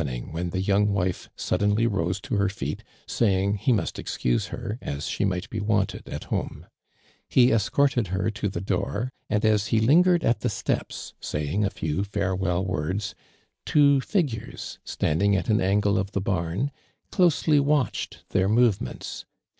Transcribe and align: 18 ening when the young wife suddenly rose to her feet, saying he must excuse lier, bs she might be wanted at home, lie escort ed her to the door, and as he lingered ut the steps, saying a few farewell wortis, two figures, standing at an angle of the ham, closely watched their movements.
18 0.00 0.14
ening 0.26 0.32
when 0.32 0.50
the 0.50 0.60
young 0.60 0.92
wife 0.92 1.28
suddenly 1.34 1.84
rose 1.84 2.20
to 2.20 2.36
her 2.36 2.48
feet, 2.48 2.84
saying 3.04 3.56
he 3.56 3.72
must 3.72 3.98
excuse 3.98 4.52
lier, 4.52 4.78
bs 4.80 5.10
she 5.10 5.24
might 5.24 5.50
be 5.50 5.58
wanted 5.58 6.08
at 6.08 6.22
home, 6.26 6.66
lie 7.34 7.48
escort 7.50 7.98
ed 7.98 8.06
her 8.14 8.30
to 8.30 8.48
the 8.48 8.60
door, 8.60 9.12
and 9.28 9.44
as 9.44 9.66
he 9.74 9.80
lingered 9.80 10.24
ut 10.24 10.38
the 10.38 10.48
steps, 10.48 11.14
saying 11.20 11.64
a 11.64 11.68
few 11.70 12.04
farewell 12.04 12.64
wortis, 12.64 13.16
two 13.66 14.00
figures, 14.00 14.78
standing 14.84 15.34
at 15.34 15.48
an 15.48 15.60
angle 15.60 15.98
of 15.98 16.12
the 16.12 16.22
ham, 16.24 16.70
closely 17.10 17.58
watched 17.58 18.22
their 18.28 18.48
movements. 18.48 19.24